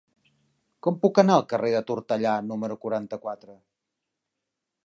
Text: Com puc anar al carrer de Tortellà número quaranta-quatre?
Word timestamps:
Com 0.87 0.97
puc 1.03 1.19
anar 1.23 1.35
al 1.35 1.45
carrer 1.51 1.69
de 1.75 1.83
Tortellà 1.91 2.33
número 2.53 2.81
quaranta-quatre? 2.87 3.59